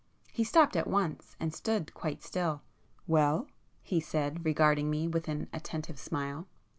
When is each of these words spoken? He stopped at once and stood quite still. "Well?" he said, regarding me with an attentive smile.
He 0.33 0.43
stopped 0.43 0.75
at 0.75 0.87
once 0.87 1.35
and 1.39 1.53
stood 1.53 1.93
quite 1.93 2.23
still. 2.23 2.63
"Well?" 3.05 3.45
he 3.83 3.99
said, 3.99 4.43
regarding 4.43 4.89
me 4.89 5.07
with 5.07 5.27
an 5.27 5.47
attentive 5.53 5.99
smile. 5.99 6.47